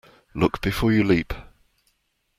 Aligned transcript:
Look 0.33 0.61
before 0.61 0.91
you 0.91 1.03
leap. 1.03 1.31